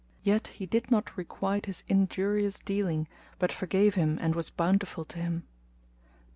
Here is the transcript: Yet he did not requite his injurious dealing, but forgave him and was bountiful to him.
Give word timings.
Yet 0.23 0.47
he 0.47 0.65
did 0.65 0.89
not 0.89 1.15
requite 1.15 1.67
his 1.67 1.83
injurious 1.87 2.57
dealing, 2.57 3.07
but 3.37 3.51
forgave 3.51 3.93
him 3.93 4.17
and 4.19 4.33
was 4.33 4.49
bountiful 4.49 5.05
to 5.05 5.19
him. 5.19 5.43